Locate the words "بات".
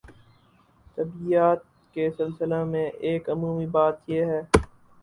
3.71-4.09